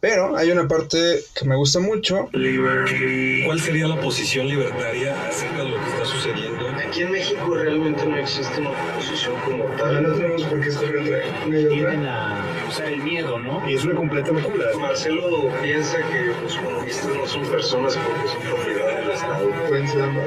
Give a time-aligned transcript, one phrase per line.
[0.00, 2.30] Pero hay una parte que me gusta mucho.
[2.32, 6.68] ¿Cuál sería la posición libertaria acerca de lo que está sucediendo?
[6.70, 10.02] Aquí en México realmente no existe una posición como tal.
[10.02, 13.68] No tenemos por qué escoger entre la, o sea, el miedo, ¿no?
[13.68, 14.64] Y es una completa locura.
[14.78, 19.50] Marcelo piensa que los comunistas no son personas porque son propiedad del Estado.
[19.68, 20.26] Pueden ser ambas.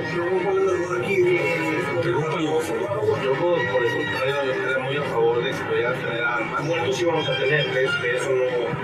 [3.23, 6.23] Yo por, por el contrario yo estaría muy a favor de que vaya a tener
[6.23, 6.63] armas.
[6.63, 8.82] Muertos sí vamos a tener, de, de eso no,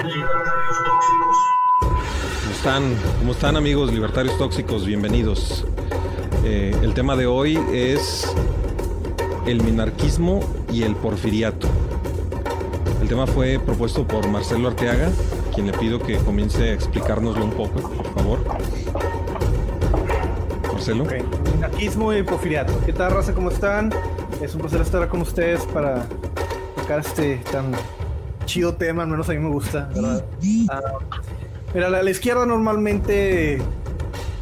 [0.00, 0.14] ¿Cómo
[2.52, 2.94] están?
[3.18, 4.86] ¿Cómo están amigos libertarios tóxicos?
[4.86, 5.66] Bienvenidos.
[6.42, 8.34] Eh, el tema de hoy es
[9.46, 10.40] el minarquismo
[10.72, 11.68] y el porfiriato.
[13.02, 15.10] El tema fue propuesto por Marcelo Arteaga,
[15.54, 18.38] quien le pido que comience a explicárnoslo un poco, por favor.
[20.72, 21.04] Marcelo.
[21.04, 21.12] Ok,
[21.56, 22.72] Minarquismo y porfiriato.
[22.86, 23.34] ¿Qué tal, raza?
[23.34, 23.92] ¿Cómo están?
[24.40, 26.06] Es un placer estar con ustedes para
[26.76, 27.74] tocar este tan
[28.50, 30.24] chido tema, al menos a mí me gusta, ¿verdad?
[30.70, 30.80] Ah,
[31.74, 33.60] mira, la, la izquierda normalmente,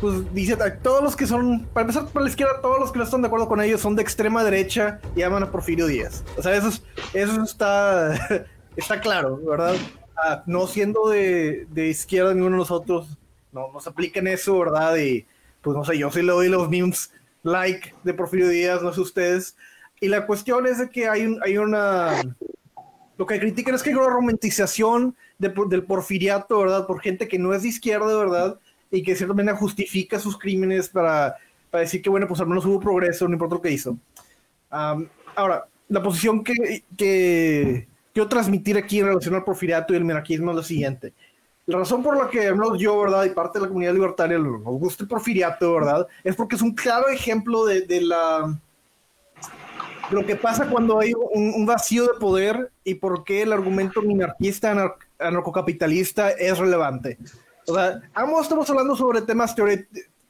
[0.01, 3.05] pues dice, todos los que son, para empezar por la izquierda, todos los que no
[3.05, 6.25] están de acuerdo con ellos son de extrema derecha y aman a Porfirio Díaz.
[6.37, 6.83] O sea, eso, es-
[7.15, 8.15] eso está,
[8.77, 9.75] está claro, ¿verdad?
[10.17, 13.09] Ah, no siendo de, de izquierda ninguno de nosotros,
[13.53, 14.97] no nos apliquen eso, ¿verdad?
[14.97, 15.27] Y
[15.63, 19.01] pues no sé, yo sí le doy los memes like de Porfirio Díaz, no sé
[19.01, 19.57] ustedes.
[20.01, 22.11] Y la cuestión es de que hay, un, hay una...
[23.19, 26.87] Lo que critican es que hay una romantización de del porfiriato, ¿verdad?
[26.87, 28.59] Por gente que no es de izquierda, ¿verdad?
[28.93, 31.37] Y que de cierta manera justifica sus crímenes para,
[31.69, 33.99] para decir que, bueno, pues al menos hubo progreso, no importa lo que hizo.
[34.71, 40.05] Am, ahora, la posición que, que quiero transmitir aquí en relación al porfiriato y el
[40.05, 41.13] minarquismo es la siguiente.
[41.67, 43.25] La razón por la que menos yo, ¿verdad?
[43.25, 46.07] Y parte de la comunidad libertaria nos gusta el porfiriato, ¿verdad?
[46.23, 48.59] Es porque es un claro ejemplo de, de la
[50.11, 54.03] lo que pasa cuando hay un, un vacío de poder y por qué el argumento
[54.03, 57.19] minarquista anar- anarcocapitalista es relevante.
[57.67, 59.55] O sea, ambos estamos hablando sobre temas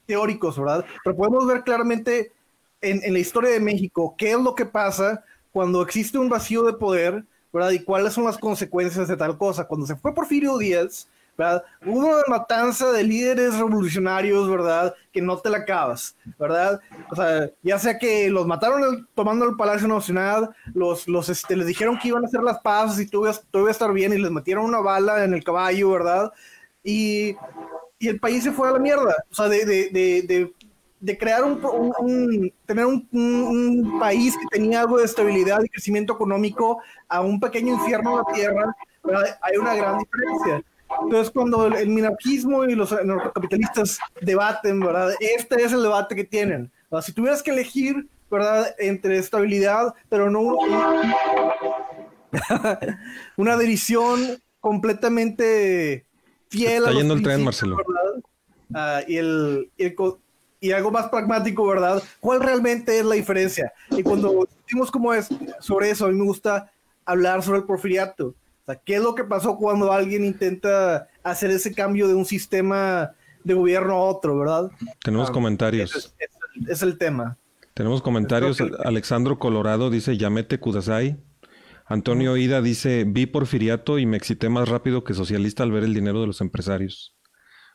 [0.07, 0.85] teóricos, ¿verdad?
[1.05, 2.33] Pero podemos ver claramente
[2.81, 6.63] en, en la historia de México qué es lo que pasa cuando existe un vacío
[6.65, 7.71] de poder, ¿verdad?
[7.71, 9.65] Y cuáles son las consecuencias de tal cosa.
[9.67, 11.09] Cuando se fue Porfirio Díaz,
[11.87, 14.95] Hubo una matanza de líderes revolucionarios, ¿verdad?
[15.13, 16.81] Que no te la acabas, ¿verdad?
[17.13, 21.69] O sea, ya sea que los mataron tomando el Palacio Nacional, los, los este, les
[21.69, 24.33] dijeron que iban a hacer las paces y todo iba, a estar bien y les
[24.33, 26.33] metieron una bala en el caballo, ¿verdad?
[26.83, 27.37] Y,
[28.01, 29.15] y el país se fue a la mierda.
[29.31, 30.53] O sea, de, de, de,
[30.99, 37.21] de, crear un, tener un, país que tenía algo de estabilidad y crecimiento económico a
[37.21, 38.77] un pequeño infierno en la tierra,
[39.41, 40.65] hay una gran diferencia.
[41.03, 45.13] Entonces, cuando el, el minarquismo y los anarcocapitalistas debaten, ¿verdad?
[45.21, 46.71] Este es el debate que tienen.
[46.91, 48.75] Sea, si tuvieras que elegir, ¿verdad?
[48.79, 50.57] Entre estabilidad, pero no un-
[53.37, 56.05] una adhesión completamente
[56.51, 57.77] fiel Está a los yendo el tren, Marcelo.
[57.77, 58.23] ¿verdad?
[58.75, 59.95] Ah, y, el, y el
[60.61, 62.03] y algo más pragmático, ¿verdad?
[62.21, 63.73] ¿Cuál realmente es la diferencia?
[63.91, 65.29] Y cuando discutimos como es
[65.61, 66.71] sobre eso, a mí me gusta
[67.05, 68.35] hablar sobre el porfiriato.
[68.69, 72.27] O sea, ¿qué es lo que pasó cuando alguien intenta hacer ese cambio de un
[72.27, 73.13] sistema
[73.43, 74.71] de gobierno a otro, verdad?
[75.03, 75.97] Tenemos Ah, comentarios.
[75.97, 77.39] Es, es- es el tema.
[77.73, 78.59] Tenemos comentarios.
[78.59, 81.17] Que- Alexandro Colorado dice Yamete Kudasai.
[81.87, 85.95] Antonio Ida dice vi porfiriato y me excité más rápido que socialista al ver el
[85.95, 87.17] dinero de los empresarios.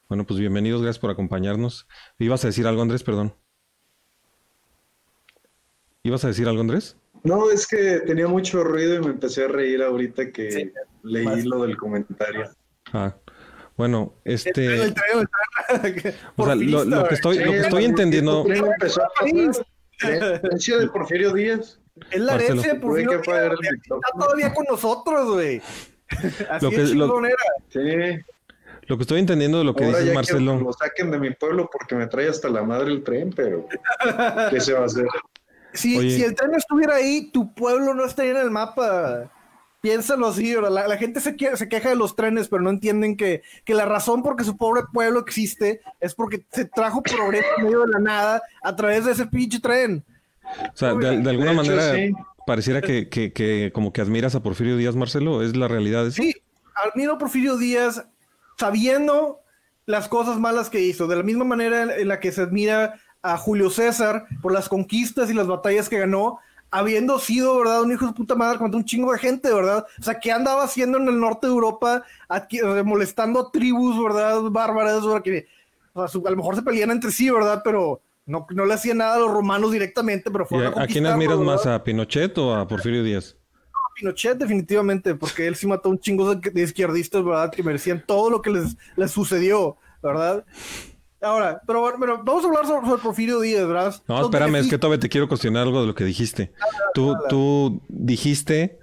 [0.10, 1.88] Bueno, pues bienvenidos, gracias por acompañarnos.
[2.20, 3.02] ¿Ibas a decir algo, Andrés?
[3.02, 3.34] Perdón.
[6.04, 6.98] ¿Ibas a decir algo, Andrés?
[7.24, 10.72] No, es que tenía mucho ruido y me empecé a reír ahorita que Sí.
[11.04, 11.46] leí Más.
[11.46, 12.50] lo del comentario.
[12.92, 13.16] Ah,
[13.78, 15.28] bueno, El este, tren, el tren,
[15.84, 16.16] el tren.
[16.36, 19.66] o sea, lo, lo que estoy, lo que estoy el entendiendo, tren empezó a pasar.
[20.44, 21.80] Herencia de Porfirio Díaz.
[22.12, 23.54] Es la herencia de Porfirio el Díaz.
[23.84, 25.62] Está todavía con nosotros, güey.
[26.50, 27.36] Así Lo de que- lo- chingón era.
[27.70, 28.22] Sí.
[28.88, 30.58] lo que estoy entendiendo de lo que Ahora ya Marcelo.
[30.58, 33.66] que lo saquen de mi pueblo porque me trae hasta la madre el tren, pero
[34.50, 35.08] ¿qué se va a hacer?
[35.74, 36.16] Si, Oye.
[36.16, 39.32] si el tren estuviera ahí, tu pueblo no estaría en el mapa.
[39.82, 40.54] Piénsalo así.
[40.56, 43.74] La, la gente se, que- se queja de los trenes, pero no entienden que, que
[43.74, 47.82] la razón por que su pobre pueblo existe es porque se trajo progreso en medio
[47.82, 50.04] de la nada a través de ese pinche tren.
[50.74, 52.14] O sea, de, de alguna De hecho, manera sí.
[52.46, 55.42] pareciera que, que, que como que admiras a Porfirio Díaz, Marcelo.
[55.44, 56.22] ¿Es la realidad eso?
[56.22, 56.34] Sí,
[56.76, 58.06] admiro a Porfirio Díaz
[58.58, 59.42] sabiendo
[59.86, 63.38] las cosas malas que hizo, de la misma manera en la que se admira a
[63.38, 66.40] Julio César por las conquistas y las batallas que ganó,
[66.70, 67.82] habiendo sido, ¿verdad?
[67.84, 69.86] Un hijo de puta madre contra un chingo de gente, ¿verdad?
[70.00, 74.42] O sea, ¿qué andaba haciendo en el norte de Europa aquí, molestando a tribus, ¿verdad?
[74.52, 75.22] Bárbaras, ¿verdad?
[75.24, 75.48] Que,
[75.94, 77.62] o sea, su- a lo mejor se pelean entre sí, ¿verdad?
[77.64, 80.84] Pero no, no le hacían nada a los romanos directamente, pero ¿Y fueron a, a,
[80.84, 81.04] a quién
[81.46, 81.66] más?
[81.66, 83.38] ¿A Pinochet o a Porfirio Díaz?
[83.96, 87.52] Pinochet, definitivamente, porque él sí mató un chingo de, de izquierdistas, ¿verdad?
[87.52, 90.44] Que merecían todo lo que les, les sucedió, ¿verdad?
[91.24, 93.96] Ahora, pero bueno, vamos a hablar sobre, sobre Porfirio Díaz, ¿verdad?
[94.08, 96.52] No, espérame, es que todavía te quiero cuestionar algo de lo que dijiste.
[96.94, 98.80] Tú, tú dijiste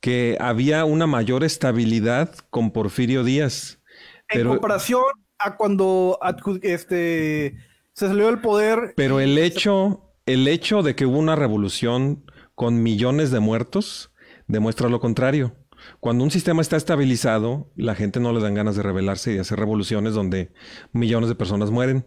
[0.00, 3.80] que había una mayor estabilidad con Porfirio Díaz.
[4.28, 5.02] En Pero, comparación
[5.38, 6.18] a cuando
[6.62, 7.56] este,
[7.92, 8.92] se salió del poder.
[8.96, 12.24] pero el hecho, el hecho de que hubo una revolución
[12.54, 14.12] con millones de muertos
[14.46, 15.56] demuestra lo contrario.
[16.00, 19.40] Cuando un sistema está estabilizado, la gente no le dan ganas de rebelarse y de
[19.40, 20.50] hacer revoluciones donde
[20.92, 22.06] millones de personas mueren.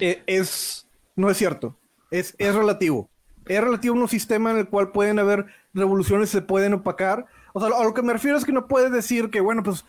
[0.00, 1.78] eh, es, no es cierto,
[2.10, 3.10] es, es relativo.
[3.46, 7.26] Es relativo un sistema en el cual pueden haber revoluciones, se pueden opacar.
[7.52, 9.84] O sea, a lo que me refiero es que no puedes decir que, bueno, pues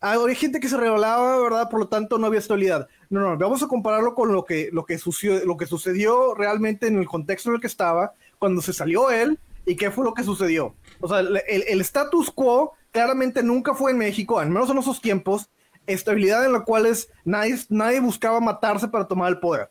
[0.00, 1.68] ah, hay gente que se rebelaba, ¿verdad?
[1.70, 2.88] Por lo tanto, no había estabilidad.
[3.10, 6.86] No, no, vamos a compararlo con lo que, lo que, sucedió, lo que sucedió realmente
[6.86, 10.14] en el contexto en el que estaba, cuando se salió él y qué fue lo
[10.14, 10.74] que sucedió.
[11.00, 15.00] O sea, el, el- status quo claramente nunca fue en México, al menos en esos
[15.00, 15.48] tiempos,
[15.86, 19.70] estabilidad en la cual es, nadie, nadie buscaba matarse para tomar el poder.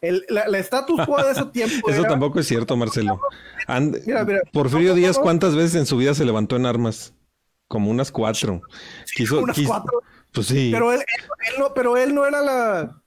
[0.00, 3.20] El, la, la status quo de ese tiempo Eso era- tampoco es cierto, Marcelo.
[3.66, 4.40] And- Mira, mira.
[4.52, 5.18] Porfirio No, no, Díaz.
[5.18, 7.14] ¿cuántas veces en su vida se levantó en armas?
[7.68, 8.60] Como unas cuatro.
[9.16, 10.02] Quiso- unas cuatro.
[10.32, 10.70] Pues sí.
[10.72, 13.00] Pero él, él- él no, pero él no era la.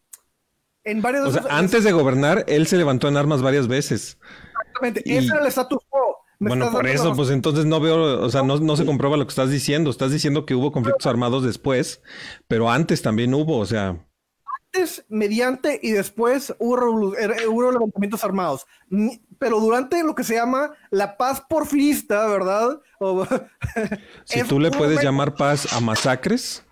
[0.83, 4.17] En varios o sea, esos- antes de gobernar, él se levantó en armas varias veces.
[4.59, 6.16] Exactamente, y- ese era el status quo.
[6.39, 9.31] Bueno, por eso, pues entonces no veo, o sea, no, no se comprueba lo que
[9.31, 9.89] estás diciendo.
[9.89, 12.01] Estás diciendo que hubo conflictos armados después,
[12.47, 14.03] pero antes también hubo, o sea,
[14.73, 18.67] Antes, mediante y después hubo, era- hubo levantamientos armados.
[19.39, 22.79] Pero durante lo que se llama la paz porfirista, ¿verdad?
[22.99, 23.25] O-
[24.25, 26.63] si tú le puedes llamar paz a masacres,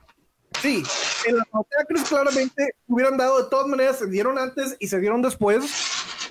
[0.61, 0.81] Sí,
[1.27, 5.21] en las masacres claramente hubieran dado de todas maneras, se dieron antes y se dieron
[5.21, 5.65] después.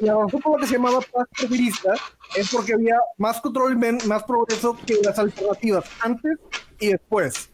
[0.01, 1.93] Y razón por la que se llamaba paz porfirista
[2.37, 6.37] es porque había más control y men- más progreso que las alternativas antes
[6.81, 7.51] y después.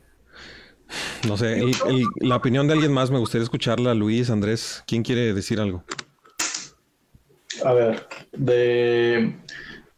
[1.28, 5.02] no sé, el- el- la opinión de alguien más me gustaría escucharla, Luis, Andrés, ¿quién
[5.02, 5.84] quiere decir algo?
[7.64, 9.38] A ver, de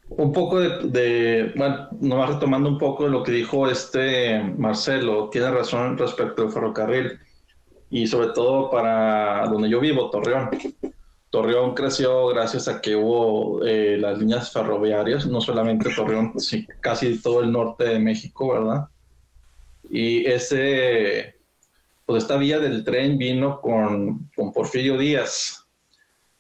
[0.09, 5.31] un poco de, de, bueno, nomás retomando un poco de lo que dijo este Marcelo,
[5.31, 7.19] tiene razón respecto al ferrocarril
[7.89, 10.51] y sobre todo para donde yo vivo, Torreón.
[11.33, 17.19] Torreón creció gracias a que hubo eh, las líneas ferroviarias, no solamente Torreón, sí, casi
[17.23, 18.89] todo el norte de México, ¿verdad?
[19.89, 21.41] Y ese,
[22.05, 25.67] pues esta vía del tren vino con, con Porfirio Díaz,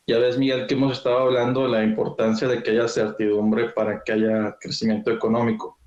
[0.06, 4.02] ya ves, Miguel, que hemos estado hablando de la importancia de que haya certidumbre para
[4.04, 5.78] que haya crecimiento económico.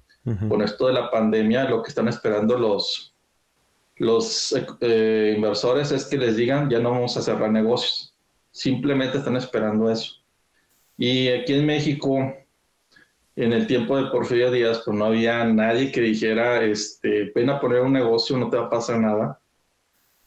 [0.49, 3.13] Con esto de la pandemia, lo que están esperando los,
[3.97, 8.14] los eh, inversores es que les digan, ya no vamos a cerrar negocios.
[8.55, 10.13] Simplemente están esperando eso.
[10.95, 12.33] Y aquí en México,
[13.35, 17.59] en el tiempo de Porfirio Díaz, pues no había nadie que dijera, este, ven a
[17.59, 19.41] poner un negocio, no te va a pasar nada,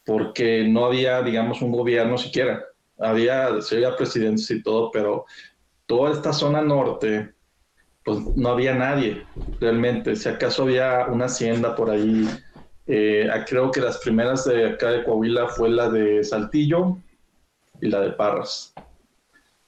[0.05, 2.63] porque no había, digamos, un gobierno siquiera
[2.99, 5.25] había, sí había presidentes y todo, pero
[5.87, 7.33] toda esta zona norte,
[8.05, 9.25] pues no había nadie
[9.59, 10.15] realmente.
[10.17, 12.29] Si acaso había una hacienda por ahí,
[12.87, 16.99] eh, creo que las primeras de acá de Coahuila fue la de Saltillo
[17.81, 18.75] y la de Parras.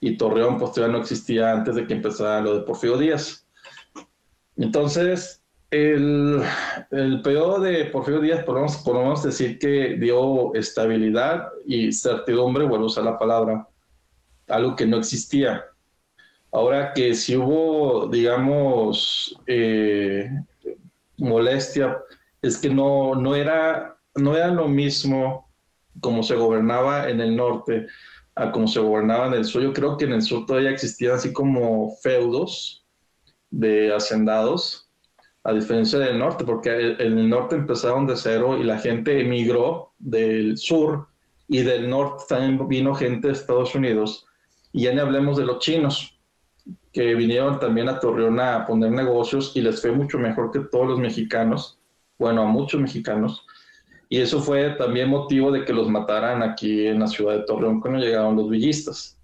[0.01, 3.47] Y Torreón, pues todavía no existía antes de que empezara lo de Porfirio Díaz.
[4.57, 6.43] Entonces, el,
[7.23, 13.05] periodo de Porfirio Díaz podemos, podemos decir que dio estabilidad y certidumbre, vuelvo a usar
[13.05, 13.69] la palabra,
[14.49, 15.65] algo que no existía.
[16.53, 20.29] Ahora que si hubo, digamos, eh,
[21.19, 21.99] molestia,
[22.43, 25.50] es que no, no, era, no era lo mismo
[26.01, 27.87] como se gobernaba en el norte
[28.35, 29.63] a como se gobernaba en el sur.
[29.63, 32.87] Yo creo que en el sur todavía existían así como feudos
[33.51, 34.89] de hacendados,
[35.43, 39.93] a diferencia del norte, porque en el norte empezaron de cero y la gente emigró
[39.99, 41.09] del sur
[41.49, 44.27] y del norte también vino gente de Estados Unidos.
[44.73, 46.21] Y ya ni hablemos de los chinos,
[46.93, 50.89] que vinieron también a Torreón a poner negocios y les fue mucho mejor que todos
[50.89, 51.79] los mexicanos,
[52.19, 53.47] bueno, a muchos mexicanos.
[54.13, 57.81] Y eso fue también motivo de que los mataran aquí en la ciudad de Torreón
[57.81, 59.17] cuando llegaron los villistas.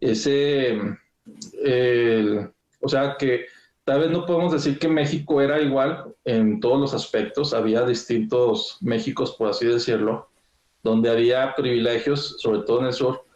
[0.00, 0.80] Ese,
[1.62, 2.50] el,
[2.80, 3.44] o sea que
[3.84, 8.78] tal vez no podemos decir que México era igual en todos los aspectos, había distintos
[8.80, 10.30] Méxicos, por así decirlo,
[10.82, 13.26] donde había privilegios, sobre todo en el sur,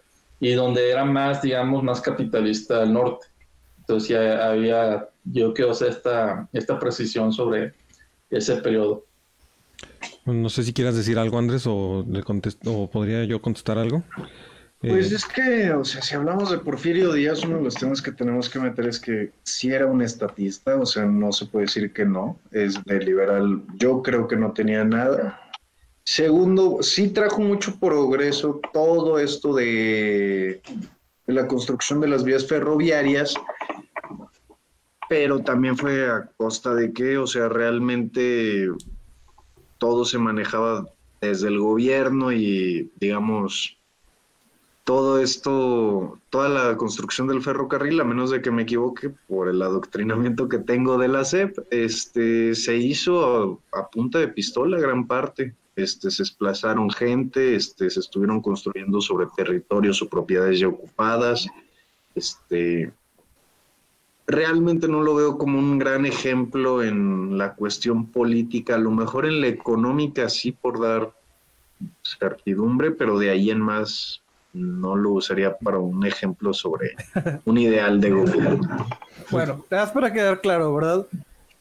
[0.41, 3.27] y donde era más, digamos, más capitalista el norte.
[3.81, 7.75] Entonces ya había, yo quiero hacer esta, esta precisión sobre
[8.31, 9.05] ese periodo.
[10.25, 14.03] No sé si quieras decir algo, Andrés, o, le contest- o podría yo contestar algo.
[14.81, 18.03] Pues Eh, es que, o sea, si hablamos de Porfirio Díaz, uno de los temas
[18.03, 21.67] que tenemos que meter es que sí era un estatista, o sea, no se puede
[21.67, 25.41] decir que no, es de liberal, yo creo que no tenía nada.
[26.05, 30.61] Segundo, sí trajo mucho progreso todo esto de,
[31.29, 33.35] de la construcción de las vías ferroviarias,
[35.09, 38.69] pero también fue a costa de que, o sea, realmente
[39.83, 40.87] todo se manejaba
[41.21, 43.77] desde el gobierno y, digamos,
[44.85, 49.61] todo esto, toda la construcción del ferrocarril, a menos de que me equivoque por el
[49.61, 55.09] adoctrinamiento que tengo de la SEP, este, se hizo a, a punta de pistola gran
[55.09, 55.53] parte.
[55.75, 61.49] Este, se desplazaron gente, este, se estuvieron construyendo sobre territorios o propiedades ya ocupadas.
[62.15, 62.93] Este,
[64.27, 69.27] realmente no lo veo como un gran ejemplo en la cuestión política, a lo mejor
[69.27, 71.11] en la económica sí por dar
[72.03, 76.95] certidumbre, pero de ahí en más no lo usaría para un ejemplo sobre
[77.45, 78.87] un ideal de gobierno.
[79.31, 81.07] Bueno, te das para quedar claro, ¿verdad?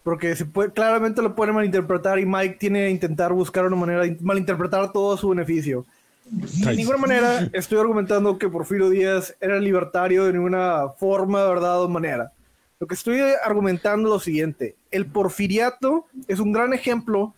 [0.04, 4.02] Porque se puede, claramente lo pueden malinterpretar y Mike tiene que intentar buscar una manera
[4.02, 5.86] de malinterpretar todo a su beneficio.
[6.26, 11.90] De ninguna manera estoy argumentando que Porfirio Díaz era libertario de ninguna forma, verdad o
[11.90, 12.32] manera.
[12.82, 14.76] Lo que estoy argumentando es lo siguiente.
[14.90, 17.36] El porfiriato es un gran ejemplo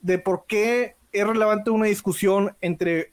[0.00, 3.12] de por qué es relevante una discusión entre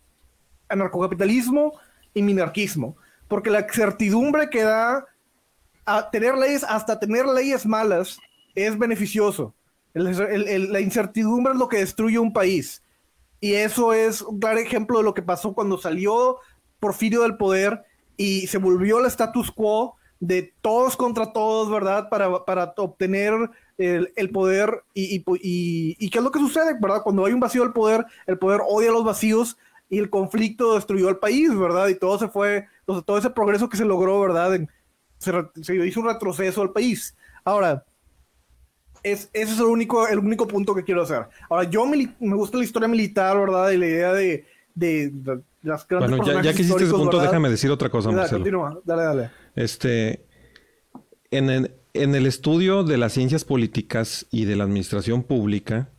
[0.68, 1.80] anarcocapitalismo
[2.16, 2.98] y minarquismo.
[3.28, 5.06] Porque la certidumbre que da
[5.86, 8.18] a tener leyes, hasta tener leyes malas,
[8.56, 9.54] es beneficioso.
[9.94, 12.82] La incertidumbre es lo que destruye un país.
[13.40, 16.38] Y eso es un claro ejemplo de lo que pasó cuando salió
[16.80, 17.84] Porfirio del poder
[18.18, 22.10] y se volvió el status quo de todos contra todos, ¿verdad?
[22.10, 23.34] Para, para obtener
[23.78, 27.02] el, el poder y, y, y- y qué es lo que sucede, ¿verdad?
[27.04, 29.58] Cuando hay un vacío del poder, el poder odia a los vacíos
[29.90, 31.88] y el conflicto destruyó al país, ¿verdad?
[31.88, 34.56] Y todo se fue, entonces, todo ese progreso que se logró, ¿verdad?
[34.56, 34.70] En-
[35.20, 37.16] se, se hizo un retroceso al país.
[37.44, 37.86] Ahora,
[39.04, 41.26] es, ese es el único, el único punto que quiero hacer.
[41.50, 43.72] Ahora, yo mili- me gusta la historia militar, ¿verdad?
[43.72, 44.46] Y la idea de,
[44.76, 47.32] de, de las grandes bueno, ya, ya que hiciste ese punto, ¿verdad?
[47.32, 48.40] déjame decir otra cosa, Marcelo.
[48.40, 49.32] continúa, dale, dale.
[49.60, 50.26] Este,
[51.32, 55.90] en el, estudio de las ciencias políticas y de la administración pública,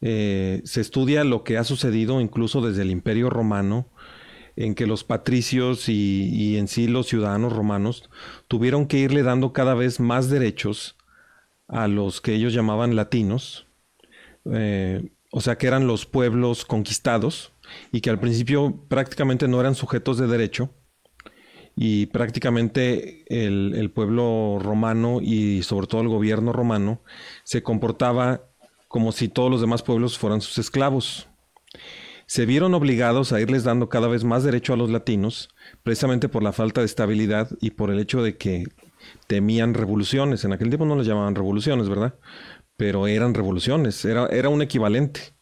[0.00, 3.88] eh, se estudia lo que ha sucedido incluso desde el Imperio Romano,
[4.54, 8.08] en que los patricios y, y en sí los ciudadanos romanos
[8.46, 10.96] tuvieron que irle dando cada vez más derechos
[11.66, 13.66] a los que ellos llamaban latinos,
[14.52, 17.50] eh, o sea que eran los pueblos conquistados
[17.90, 20.70] y que al principio prácticamente no eran sujetos de derecho
[21.84, 27.02] y prácticamente el, pueblo romano y sobre todo el gobierno romano
[27.42, 28.42] se comportaba
[28.86, 31.26] como si todos los demás pueblos fueran sus esclavos.
[32.26, 35.48] Se vieron obligados a irles dando cada vez más derecho a los latinos,
[35.82, 38.62] precisamente por la falta de estabilidad y por el hecho de que
[39.26, 40.44] temían revoluciones.
[40.44, 42.14] En aquel tiempo no les llamaban revoluciones, ¿verdad?
[42.76, 45.34] Pero eran revoluciones, era, era un equivalente.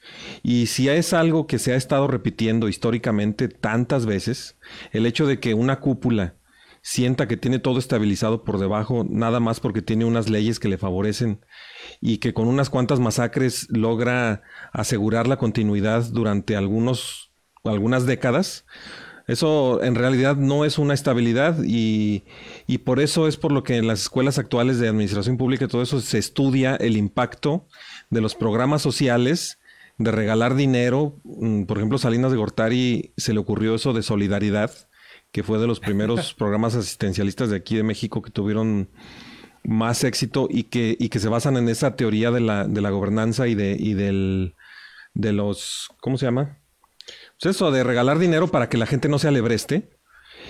[0.42, 4.58] Y si es algo que se ha estado repitiendo históricamente tantas veces,
[4.92, 6.37] el hecho de que una cúpula
[6.82, 10.78] sienta que tiene todo estabilizado por debajo, nada más porque tiene unas leyes que le
[10.78, 11.44] favorecen
[12.00, 17.32] y que con unas cuantas masacres logra asegurar la continuidad durante algunos,
[17.64, 18.66] algunas décadas,
[19.30, 22.25] eso en realidad no es una estabilidad y,
[22.66, 25.68] y por eso es por lo que en las escuelas actuales de administración pública y
[25.68, 27.68] todo eso se estudia el impacto
[28.10, 29.60] de los programas sociales
[29.99, 31.20] de regalar dinero.
[31.22, 34.72] Mm, Por ejemplo, Salinas de Gortari se le ocurrió eso de solidaridad,
[35.30, 38.90] que fue de los primeros programas asistencialistas de aquí de México que tuvieron
[39.62, 42.90] más éxito y que, y que se basan en esa teoría de la, de la
[42.90, 44.56] gobernanza y de, y del,
[45.14, 46.60] de los, ¿cómo se llama?
[47.40, 49.90] Pues eso, de regalar dinero para que la gente no se alebreste.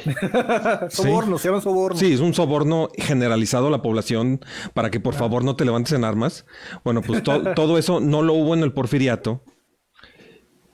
[0.90, 1.99] Soborno, se llama soborno.
[1.99, 4.40] Sí, es un soborno generalizado a la población
[4.75, 6.47] para que por favor no te levantes en armas.
[6.85, 9.44] Bueno, pues to- todo eso no lo hubo en el porfiriato.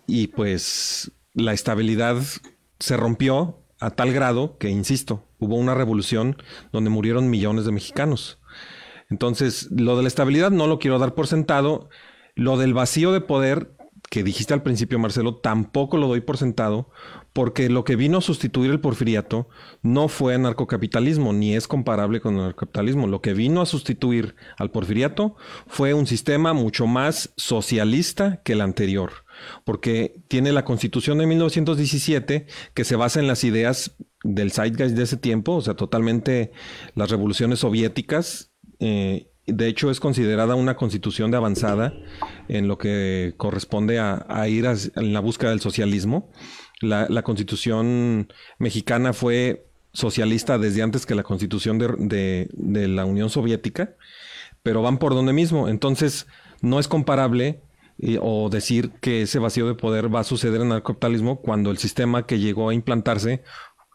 [0.07, 2.17] Y pues la estabilidad
[2.79, 6.37] se rompió a tal grado que, insisto, hubo una revolución
[6.73, 8.39] donde murieron millones de mexicanos.
[9.11, 11.89] Entonces, lo de la estabilidad no lo quiero dar por sentado.
[12.35, 13.76] Lo del vacío de poder
[14.11, 16.91] que dijiste al principio, Marcelo, tampoco lo doy por sentado,
[17.33, 19.49] porque lo que vino a sustituir el porfiriato
[19.83, 23.07] no fue narcocapitalismo, ni es comparable con el narcocapitalismo.
[23.07, 25.37] Lo que vino a sustituir al porfiriato
[25.67, 29.13] fue un sistema mucho más socialista que el anterior,
[29.65, 35.03] porque tiene la constitución de 1917 que se basa en las ideas del zeitgeist de
[35.03, 36.53] ese tiempo, o sea, totalmente
[36.95, 41.95] las revoluciones soviéticas eh, de hecho es considerada una constitución de avanzada
[42.49, 46.31] en lo que corresponde a, ir en la búsqueda del socialismo.
[46.81, 53.95] La, constitución mexicana fue socialista desde antes que la constitución de, la Unión Soviética,
[54.63, 55.69] pero van por donde mismo.
[55.69, 56.27] Entonces,
[56.61, 57.63] no es comparable
[58.21, 61.79] o decir que ese vacío de poder va a suceder en el capitalismo cuando el
[61.79, 63.43] sistema que llegó a implantarse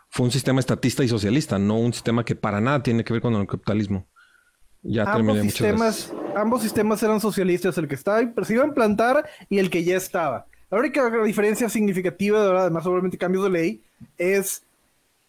[0.09, 3.21] fue un sistema estatista y socialista, no un sistema que para nada tiene que ver
[3.21, 4.07] con el capitalismo.
[4.83, 9.59] Ya ambos sistemas, ambos sistemas eran socialistas, el que estaba, se iba a implantar y
[9.59, 10.47] el que ya estaba.
[10.71, 13.83] La única diferencia significativa, además probablemente cambios de ley,
[14.17, 14.63] es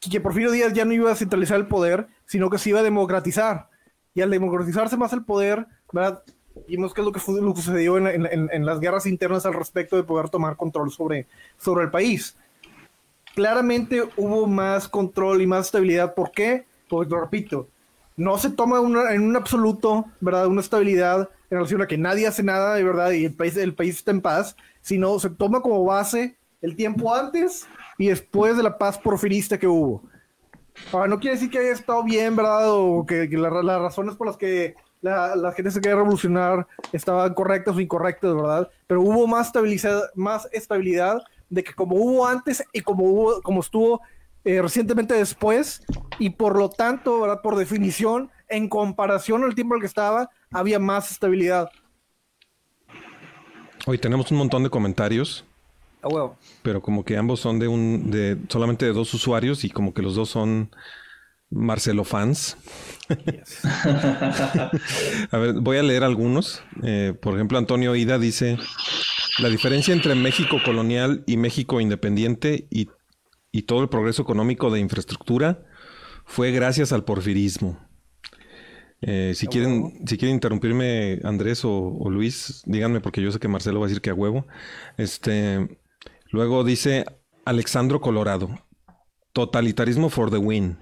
[0.01, 2.83] que Porfirio Díaz ya no iba a centralizar el poder, sino que se iba a
[2.83, 3.69] democratizar.
[4.15, 6.23] Y al democratizarse más el poder, ¿verdad?
[6.69, 9.55] vimos qué es lo que, fue, lo que sucedió en, en, las guerras internas al
[9.55, 11.27] respecto de poder tomar control sobre,
[11.59, 12.37] sobre el país.
[13.35, 16.15] Claramente hubo más control y más estabilidad.
[16.15, 16.67] ¿Por qué?
[16.89, 17.69] Porque, lo repito,
[18.23, 20.47] no se toma en un absoluto, ¿verdad?
[20.47, 23.75] Una estabilidad en relación a que nadie hace nada, de verdad, y el país, el
[23.75, 27.67] país está en paz, sino se toma como base el tiempo antes
[27.99, 30.05] y después de la paz porfirista que hubo.
[30.93, 32.71] Ahora, no quiere decir que haya estado bien, ¿verdad?
[32.71, 37.75] O que, las razones por las que la, la gente se quería revolucionar estaban correctas
[37.75, 38.71] o incorrectas, ¿verdad?
[38.87, 44.01] Pero hubo más estabilidad, más estabilidad de que como hubo antes y como como estuvo
[44.45, 45.83] eh, recientemente después,
[46.23, 47.41] y por lo tanto, ¿verdad?
[47.43, 51.69] Por definición, en comparación al tiempo en el que estaba, había más estabilidad.
[53.87, 55.45] Hoy tenemos un montón de comentarios.
[56.01, 56.37] Ah, huevo.
[56.63, 60.03] Pero como que ambos son de un, de solamente de dos usuarios y como que
[60.03, 60.71] los dos son
[61.51, 62.57] Marcelo fans.
[65.33, 66.63] a ver, voy a leer algunos.
[66.85, 68.59] Eh, por ejemplo, Antonio Ida dice,
[69.41, 72.91] la diferencia entre México colonial y México independiente y,
[73.67, 75.65] todo el progreso económico de infraestructura
[76.25, 77.79] fue gracias al porfirismo.
[79.01, 83.49] Eh, si, quieren, si quieren interrumpirme, Andrés o, o, Luis, díganme porque yo sé que
[83.49, 84.47] Marcelo va a decir que a huevo.
[84.97, 85.79] Este,
[86.31, 87.05] luego dice
[87.45, 88.49] Alexandro Colorado,
[89.33, 90.79] totalitarismo for the win.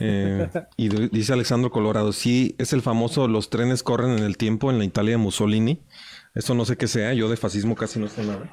[0.00, 4.70] Eh, y dice Alexandro Colorado, sí, es el famoso los trenes corren en el tiempo
[4.70, 5.82] en la Italia de Mussolini.
[6.34, 8.50] Eso no sé qué sea, yo de fascismo casi no sé nada.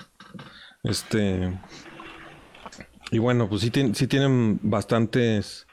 [0.84, 1.52] Este.
[3.16, 5.68] Y bueno, pues sí, sí tienen bastantes,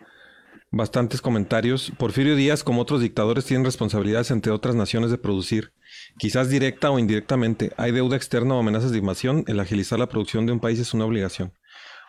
[0.70, 1.90] bastantes comentarios.
[1.98, 5.72] Porfirio Díaz, como otros dictadores, tienen responsabilidades entre otras naciones de producir,
[6.18, 7.72] quizás directa o indirectamente.
[7.76, 9.42] Hay deuda externa o amenazas de invasión.
[9.48, 11.52] El agilizar la producción de un país es una obligación.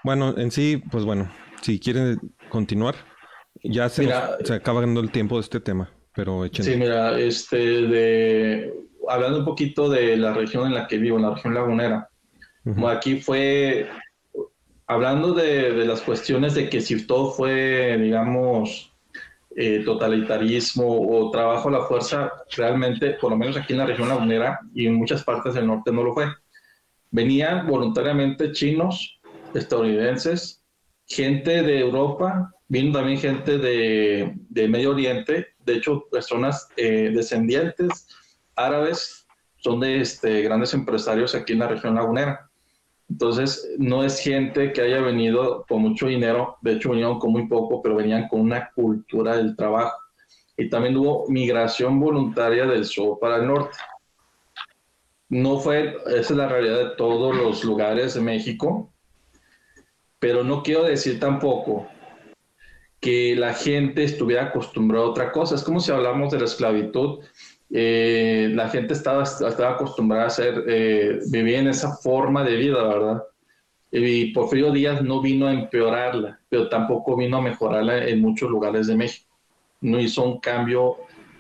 [0.03, 1.31] Bueno, en sí, pues bueno,
[1.63, 2.19] si quieren
[2.49, 2.93] continuar.
[3.63, 4.07] Ya se,
[4.43, 8.71] se acaba ganando el tiempo de este tema, pero Sí, mira, este, de,
[9.09, 12.07] hablando un poquito de la región en la que vivo, en la región lagunera.
[12.87, 13.89] Aquí fue,
[14.87, 18.93] hablando de, las cuestiones de que si todo fue, digamos,
[19.55, 24.09] eh, totalitarismo o trabajo a la fuerza, realmente, por lo menos aquí en la región
[24.09, 26.25] lagunera y en muchas partes del norte no lo fue.
[27.11, 29.19] Venían voluntariamente chinos,
[29.53, 30.63] estadounidenses,
[31.05, 38.07] gente de Europa, vino también gente de, de Medio Oriente, de hecho, personas eh, descendientes
[38.55, 39.25] árabes
[39.57, 42.49] son de este, grandes empresarios aquí en la región lagunera.
[43.13, 47.47] Entonces, no es gente que haya venido con mucho dinero, de hecho vinieron con muy
[47.47, 49.95] poco, pero venían con una cultura del trabajo.
[50.57, 53.77] Y también hubo migración voluntaria del sur para el norte.
[55.29, 58.91] No fue, esa es la realidad de todos los lugares de México,
[60.17, 61.85] pero no quiero decir tampoco
[62.99, 65.53] que la gente estuviera acostumbrada a otra cosa.
[65.53, 67.19] Es como si hablamos de la esclavitud.
[67.75, 72.87] Eh, la gente estaba, estaba acostumbrada a ser, eh, vivir en esa forma de vida,
[72.87, 73.23] ¿verdad?
[73.91, 78.85] Y Porfirio Díaz no vino a empeorarla, pero tampoco vino a mejorarla en muchos lugares
[78.85, 79.27] de México.
[79.81, 80.97] No hizo un cambio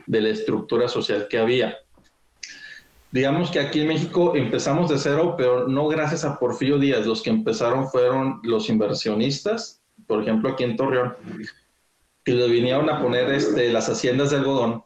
[0.07, 1.77] de la estructura social que había.
[3.11, 7.05] Digamos que aquí en México empezamos de cero, pero no gracias a Porfirio Díaz.
[7.05, 11.15] Los que empezaron fueron los inversionistas, por ejemplo, aquí en Torreón,
[12.23, 14.83] que le vinieron a poner este, las haciendas de algodón,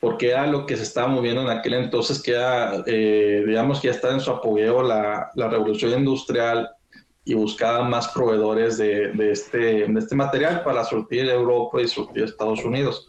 [0.00, 3.88] porque era lo que se estaba moviendo en aquel entonces, que era, eh, digamos que
[3.88, 6.70] ya estaba en su apogeo la, la, revolución industrial
[7.24, 12.24] y buscaba más proveedores de, de, este, de este material para surtir Europa y surtir
[12.24, 13.08] Estados Unidos.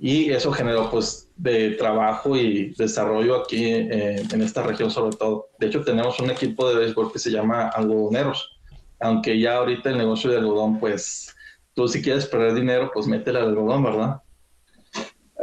[0.00, 5.48] Y eso generó pues de trabajo y desarrollo aquí eh, en esta región sobre todo.
[5.58, 8.56] De hecho tenemos un equipo de béisbol que se llama Algodoneros
[9.00, 11.34] aunque ya ahorita el negocio de algodón, pues
[11.74, 14.22] tú si quieres perder dinero, pues métele al algodón, ¿verdad?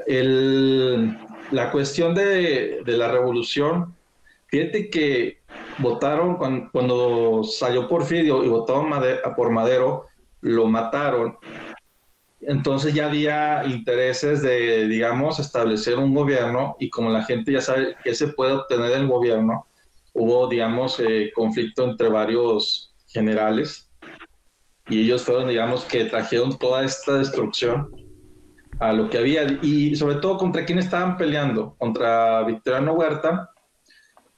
[0.08, 3.96] La cuestión de, la revolución,
[4.48, 5.40] fíjate que
[5.80, 6.38] votaron
[6.72, 8.92] cuando, salió Porfirio y votaron
[9.36, 10.08] por Madero,
[10.42, 11.38] lo mataron.
[12.42, 17.96] entonces ya había intereses de, digamos, establecer un gobierno y como la gente ya sabe
[18.04, 19.68] que se puede obtener el gobierno,
[20.14, 23.90] hubo, digamos, eh, conflicto entre varios generales
[24.90, 28.03] y ellos fueron, digamos, que trajeron toda esta destrucción
[28.80, 33.52] a lo que había y sobre todo contra quién estaban peleando, contra Victoriano Huerta,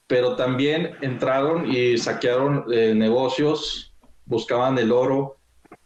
[0.07, 3.93] pero también entraron y saquearon eh, negocios,
[4.25, 5.37] buscaban el oro,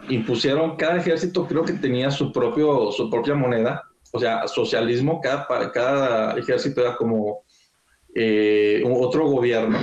[0.09, 5.71] impusieron, cada ejército creo que tenía su, propio, su propia moneda, o sea, socialismo, cada,
[5.71, 7.43] cada ejército era como
[8.15, 9.77] eh, otro gobierno,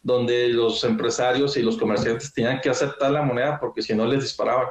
[0.00, 4.22] donde los empresarios y los comerciantes tenían que aceptar la moneda porque si no les
[4.22, 4.68] disparaban.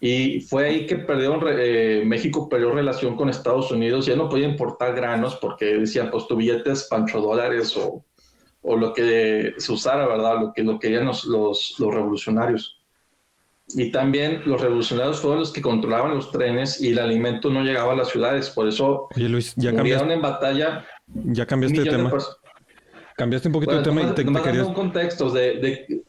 [0.00, 4.46] Y fue ahí que perdió, eh, México perdió relación con Estados Unidos, ya no podía
[4.48, 8.02] importar granos porque decían, pues tu billete es pancho dólares o,
[8.62, 10.40] o lo que se usara, ¿verdad?
[10.40, 12.80] Lo que lo querían los, los, los revolucionarios
[13.74, 17.92] y también los revolucionarios fueron los que controlaban los trenes y el alimento no llegaba
[17.92, 18.50] a las ciudades.
[18.50, 20.84] Por eso Oye, Luis, ya cambiaste, en batalla.
[21.06, 22.12] Ya cambiaste de tema.
[23.16, 24.66] cambiaste un poquito de tema y te, te querías...
[24.66, 26.02] un contexto de, de,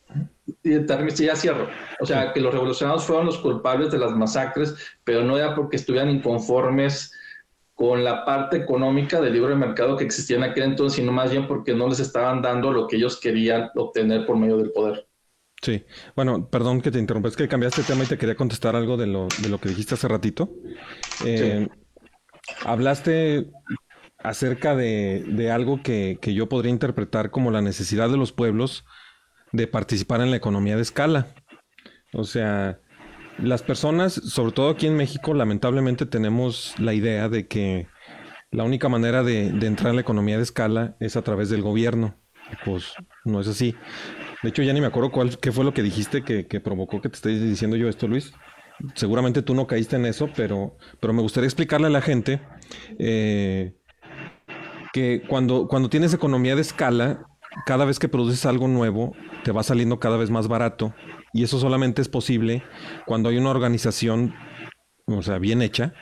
[0.63, 1.67] ya cierro.
[1.99, 5.77] O sea, que los revolucionarios fueron los culpables de las masacres, pero no era porque
[5.77, 7.11] estuvieran inconformes
[7.73, 11.47] con la parte económica del libre mercado que existía en aquel entonces, sino más bien
[11.47, 15.07] porque no les estaban dando lo que ellos querían obtener por medio del poder.
[15.63, 15.83] Sí,
[16.15, 18.97] bueno, perdón que te interrumpa, es que cambiaste de tema y te quería contestar algo
[18.97, 20.49] de lo, de lo que dijiste hace ratito.
[21.23, 21.67] Eh,
[22.65, 23.47] hablaste
[24.17, 28.85] acerca de, de algo que, que, yo podría interpretar como la necesidad de los pueblos
[29.51, 31.27] de participar en la economía de escala.
[32.13, 32.79] O sea,
[33.37, 37.87] las personas, sobre todo aquí en México, lamentablemente tenemos la idea de que
[38.51, 41.61] la única manera de, de entrar en la economía de escala es a través del
[41.61, 42.15] gobierno.
[42.65, 43.75] Pues no es así.
[44.43, 47.09] De hecho, ya ni me acuerdo cuál, qué fue lo que dijiste que, provocó que
[47.09, 48.33] te esté diciendo yo esto, Luis.
[48.95, 52.41] Seguramente tú no caíste en eso, pero, pero me gustaría explicarle a la gente
[52.97, 53.75] eh,
[54.93, 57.27] que cuando, cuando tienes economía de escala,
[57.65, 60.93] cada vez que produces algo nuevo, te va saliendo cada vez más barato.
[61.33, 62.63] Y eso solamente es posible
[63.05, 64.33] cuando hay una organización,
[65.05, 65.93] o sea, bien hecha,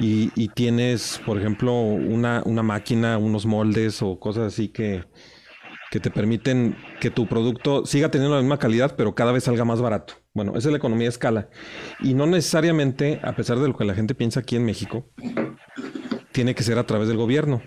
[0.00, 5.04] y, tienes, por ejemplo, una, una máquina, unos moldes o cosas así que,
[5.90, 9.64] que te permiten que tu producto siga teniendo la misma calidad, pero cada vez salga
[9.64, 10.14] más barato.
[10.34, 11.48] Bueno, esa es la economía de escala.
[12.00, 15.10] Y no necesariamente, a pesar de lo que la gente piensa aquí en México,
[16.30, 17.60] tiene que ser a través del gobierno.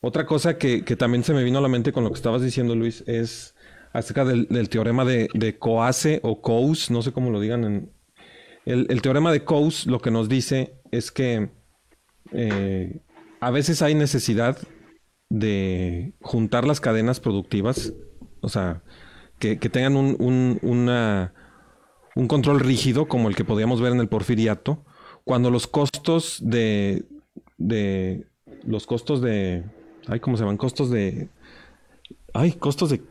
[0.00, 2.76] Otra cosa que, también se me vino a la mente con lo que estabas diciendo,
[2.76, 3.54] Luis, es
[3.92, 7.64] acerca del, teorema de, Coase o Coase, no sé cómo lo digan.
[7.64, 7.92] En,
[8.64, 11.50] el, teorema de Coase lo que nos dice es que
[12.32, 13.00] eh,
[13.40, 14.58] a veces hay necesidad
[15.30, 17.92] de juntar las cadenas productivas,
[18.40, 18.82] o sea,
[19.40, 20.16] que, tengan un,
[20.62, 21.30] un,
[22.14, 24.84] un control rígido como el que podíamos ver en el porfiriato,
[25.24, 27.04] cuando los costos de,
[27.56, 28.26] de
[28.64, 29.64] los costos de,
[30.08, 30.56] ay, ¿cómo se llaman?
[30.56, 31.28] Costos de,
[32.32, 33.02] ay, costos de,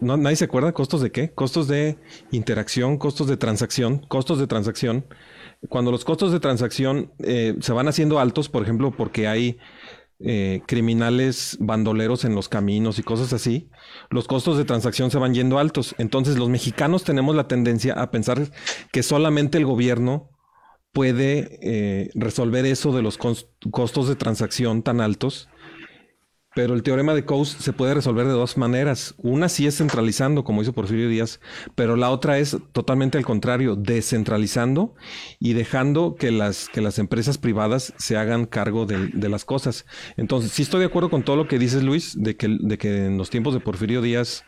[0.00, 1.32] no, nadie se acuerda, costos de qué?
[1.32, 1.98] Costos de
[2.30, 5.06] interacción, costos de transacción, costos de transacción.
[5.68, 9.58] Cuando los costos de transacción eh, se van haciendo altos, por ejemplo, porque hay
[10.18, 13.70] eh, criminales bandoleros en los caminos y cosas así,
[14.10, 15.94] los costos de transacción se van yendo altos.
[15.98, 18.50] Entonces los mexicanos tenemos la tendencia a pensar
[18.90, 20.30] que solamente el gobierno
[20.92, 25.48] puede eh, resolver eso de los costos de transacción tan altos
[26.54, 29.14] pero el teorema de Coase se puede resolver de dos maneras.
[29.18, 31.40] Una sí es centralizando, como hizo Porfirio Díaz,
[31.74, 34.94] pero la otra es totalmente al contrario, descentralizando
[35.38, 39.86] y dejando que las, que las empresas privadas se hagan cargo de, de las cosas.
[40.16, 43.06] Entonces, sí estoy de acuerdo con todo lo que dices, Luis, de que, de que
[43.06, 44.44] en los tiempos de Porfirio Díaz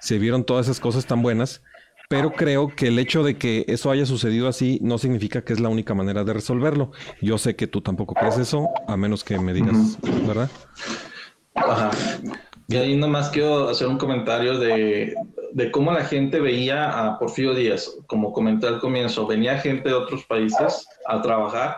[0.00, 1.62] se vieron todas esas cosas tan buenas,
[2.08, 5.60] pero creo que el hecho de que eso haya sucedido así no significa que es
[5.60, 6.92] la única manera de resolverlo.
[7.22, 10.50] Yo sé que tú tampoco crees eso, a menos que me digas, ¿verdad?
[11.72, 11.90] Ajá.
[12.68, 15.14] Y ahí nomás quiero hacer un comentario de,
[15.52, 17.98] de, cómo la gente veía a Porfirio Díaz.
[18.06, 21.76] Como comenté al comienzo, venía gente de otros países a trabajar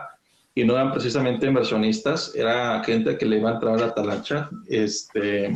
[0.53, 4.49] y no eran precisamente inversionistas, era gente que le iba a entrar a la talacha.
[4.69, 5.51] Este,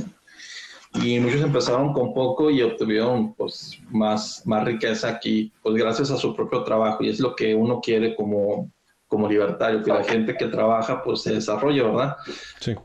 [0.95, 6.17] y muchos empezaron con poco y obtuvieron pues, más, más riqueza aquí, pues gracias a
[6.17, 7.01] su propio trabajo.
[7.03, 8.69] Y es lo que uno quiere como,
[9.07, 12.17] como libertario, que la gente que trabaja pues se desarrolle, ¿verdad?
[12.59, 12.75] Sí.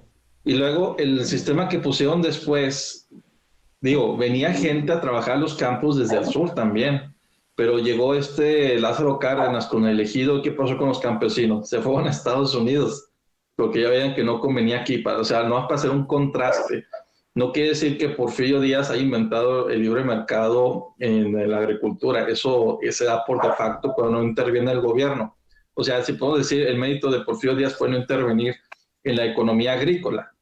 [0.44, 3.09] Y luego el sistema que pusieron después,
[3.80, 7.14] digo, venía gente a trabajar los campos desde el sur también,
[7.54, 11.68] pero llegó este Lázaro Cárdenas con el elegido, ¿qué pasó con los campesinos?
[11.68, 13.11] Se fueron a Estados Unidos,
[13.57, 16.85] porque ya veían que no convenía aquí, para, o sea, no para hacer un contraste
[17.35, 22.28] No quiere decir que Porfirio Díaz haya inventado el libre mercado en la agricultura.
[22.28, 25.37] Eso se da por de facto cuando no interviene el gobierno.
[25.74, 28.54] O sea, si puedo decir, el mérito de Porfirio Díaz fue no intervenir
[29.02, 30.34] en la economía agrícola.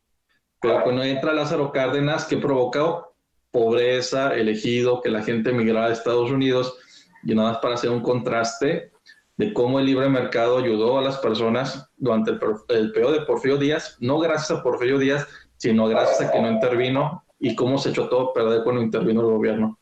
[0.62, 3.14] Pero cuando entra Lázaro Cárdenas, que provocó
[3.50, 6.78] pobreza, elegido, que la gente emigrara a Estados Unidos,
[7.24, 8.92] y nada más para hacer un contraste
[9.36, 13.96] de cómo el libre mercado ayudó a las personas durante el, el de Porfirio Díaz,
[14.00, 18.08] no gracias a Porfirio Díaz, sino gracias a que no intervino y cómo se echó
[18.08, 19.78] todo a perder cuando intervino el gobierno.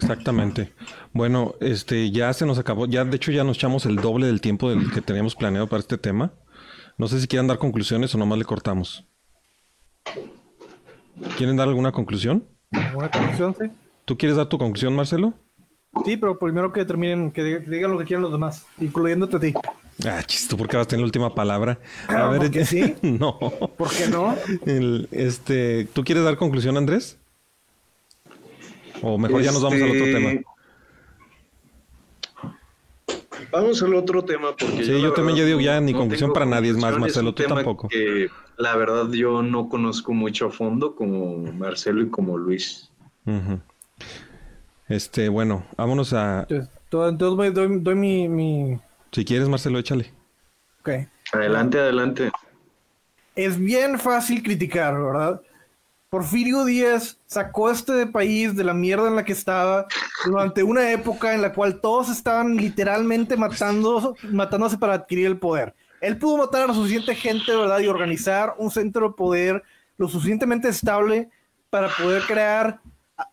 [0.00, 0.72] Exactamente.
[1.12, 4.40] Bueno, este ya se nos acabó, ya de hecho ya nos echamos el doble del
[4.40, 6.32] tiempo del que teníamos planeado para este tema.
[6.98, 9.06] No sé si quieren dar conclusiones o nomás le cortamos.
[11.36, 12.44] ¿Quieren dar alguna conclusión?
[12.72, 13.66] ¿Alguna conclusión, sí?
[14.04, 15.32] ¿Tú quieres dar tu conclusión, Marcelo?
[16.04, 19.54] Sí, pero primero que terminen, que digan lo que quieran los demás, incluyéndote a ti.
[20.04, 21.78] Ah, chisto, ¿por qué vas a tener la última palabra?
[22.08, 22.96] A ver, ¿por sí?
[23.02, 23.38] no.
[23.38, 24.34] ¿Por qué no?
[25.12, 27.16] este, ¿Tú quieres dar conclusión, Andrés?
[29.02, 30.30] O mejor ya nos vamos al otro tema.
[30.30, 30.44] Este,
[33.54, 36.70] vamos al otro tema porque sí, yo, también ya digo ya ni conclusión para nadie
[36.70, 37.88] es más, Marcelo, tú tampoco.
[38.56, 42.90] la verdad yo no conozco mucho a fondo como Marcelo y como Luis.
[44.88, 46.46] Este, bueno, vámonos a.
[46.48, 48.78] Entonces, doy, mi,
[49.12, 50.12] Si quieres, Marcelo, échale.
[50.80, 50.90] Ok.
[51.32, 52.30] Adelante, adelante.
[53.34, 55.40] Es bien fácil criticar, ¿verdad?
[56.14, 59.88] Porfirio Díaz sacó este país de la mierda en la que estaba
[60.24, 65.74] durante una época en la cual todos estaban literalmente matando, matándose para adquirir el poder.
[66.00, 67.80] Él pudo matar a la suficiente gente, ¿verdad?
[67.80, 69.64] Y organizar un centro de poder
[69.96, 71.30] lo suficientemente estable
[71.68, 72.78] para poder crear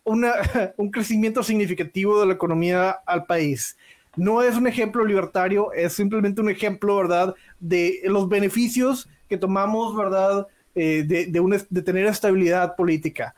[0.02, 0.32] una,
[0.76, 3.76] un crecimiento significativo de la economía al país.
[4.16, 9.94] No es un ejemplo libertario, es simplemente un ejemplo, ¿verdad?, de los beneficios que tomamos,
[9.96, 13.34] ¿verdad?, eh, de, de, tener estabilidad política.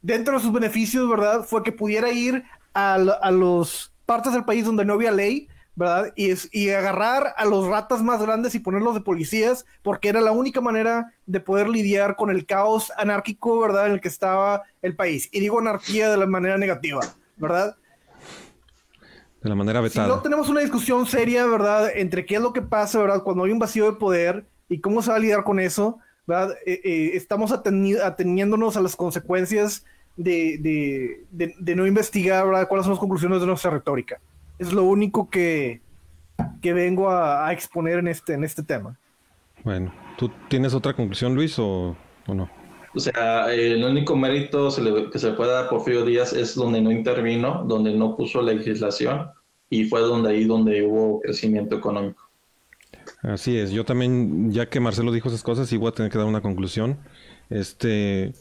[0.00, 4.64] Dentro de sus beneficios, ¿verdad?, fue que pudiera ir a, a los partes del país
[4.64, 6.12] donde no había ley, ¿verdad?
[6.16, 10.20] Y, es, y agarrar a los ratas más grandes y ponerlos de policías, porque era
[10.20, 13.86] la única manera de poder lidiar con el caos anárquico, ¿verdad?
[13.86, 15.28] En el que estaba el país.
[15.30, 17.00] Y digo anarquía de la manera negativa,
[17.36, 17.76] ¿verdad?
[19.40, 20.06] De la manera vetada.
[20.06, 21.90] Si no tenemos una discusión seria, ¿verdad?
[21.94, 23.22] Entre qué es lo que pasa, ¿verdad?
[23.22, 26.56] Cuando hay un vacío de poder y cómo se va a lidiar con eso, ¿verdad?
[26.66, 29.84] Eh, eh, estamos ateniéndonos a las consecuencias
[30.16, 32.68] de, de, de, de no investigar, ¿verdad?
[32.68, 34.20] ¿Cuáles son las conclusiones de nuestra retórica?
[34.58, 35.80] es lo único que,
[36.60, 38.98] que vengo a, exponer en este, en este tema.
[39.64, 42.50] Bueno, ¿tú tienes otra conclusión, Luis, o, no?
[42.94, 44.68] O sea, el único mérito
[45.12, 49.30] que se puede dar a Porfirio Díaz es donde no intervino, donde no puso legislación
[49.70, 52.27] y fue donde ahí donde hubo crecimiento económico.
[53.22, 56.18] Así es, yo también, ya que Marcelo dijo esas cosas, sí voy a tener que
[56.18, 56.98] dar una conclusión.
[57.50, 58.32] Este,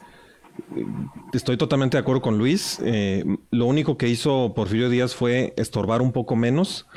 [1.34, 2.80] Estoy totalmente de acuerdo con Luis.
[2.84, 6.88] Eh, lo único que hizo Porfirio Díaz fue estorbar un poco menos,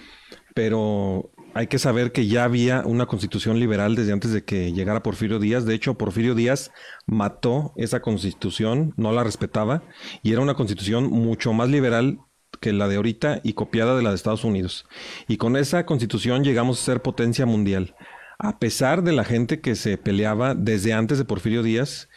[0.55, 5.03] pero hay que saber que ya había una constitución liberal desde antes de que llegara
[5.03, 5.67] Porfirio Díaz.
[5.67, 6.71] De hecho, Porfirio Díaz
[7.07, 9.83] mató esa constitución, no la respetaba,
[10.23, 12.21] y era una constitución mucho más liberal
[12.61, 14.87] que la de ahorita y copiada de la de Estados Unidos.
[15.27, 17.97] Y con esa constitución llegamos a ser potencia mundial.
[18.39, 22.09] A pesar de la gente que se peleaba desde antes de Porfirio Díaz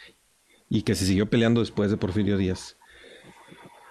[0.68, 2.76] y que se siguió peleando después de Porfirio Díaz.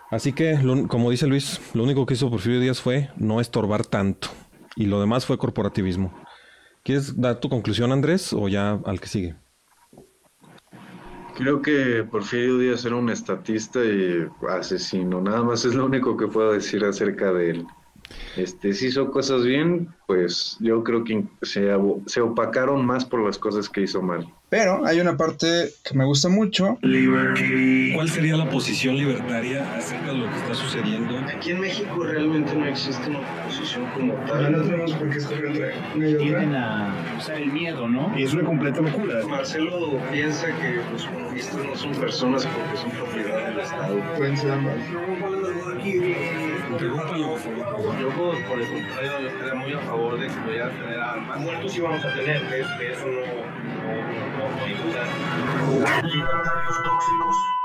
[0.09, 4.29] Así que, como dice Luis, lo único que hizo Porfirio Díaz fue no estorbar tanto
[4.75, 6.13] y lo demás fue corporativismo.
[6.83, 9.35] ¿Quieres dar tu conclusión, Andrés, o ya al que sigue?
[11.35, 15.19] Creo que Porfirio Díaz era un estatista y asesino.
[15.21, 17.67] Nada más es lo único que puedo decir acerca de él.
[18.35, 21.69] Este, si hizo cosas bien, pues yo creo que se,
[22.07, 24.27] se opacaron más por las cosas que hizo mal.
[24.53, 26.77] Pero hay una parte que me gusta mucho.
[26.79, 31.17] ¿Cuál sería la posición libertaria acerca de lo que está sucediendo?
[31.27, 34.51] Aquí en México realmente no existe una posición como tal.
[34.51, 38.13] no tenemos por qué escoger entre Tienen a usar el miedo, ¿no?
[38.15, 39.25] Y es una completa locura.
[39.27, 44.03] Marcelo piensa que los comunistas no son personas porque son propiedad del Estado.
[44.17, 44.77] Pueden ser ambas.
[46.79, 48.09] Yo,
[48.49, 51.39] por el contrario, yo estaría muy a favor de que a tener armas.
[51.39, 53.93] Muertos sí vamos a tener, que, eso no, no,
[54.37, 56.01] no, no hay duda.
[56.03, 57.62] Libertarios tóxicos.